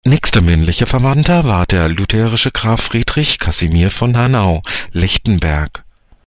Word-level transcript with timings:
Nächster 0.03 0.41
männlicher 0.41 0.87
Verwandter 0.87 1.43
war 1.43 1.67
der 1.67 1.87
lutherische 1.87 2.49
Graf 2.49 2.81
Friedrich 2.81 3.37
Casimir 3.37 3.91
von 3.91 4.17
Hanau-Lichtenberg. 4.17 5.85